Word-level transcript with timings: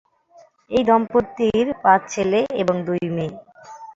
এই 0.71 0.83
দম্পতির 0.87 1.67
পাঁচ 1.83 2.01
ছেলে 2.13 2.39
এবং 2.61 2.75
দুই 2.87 3.01
মেয়ে। 3.15 3.33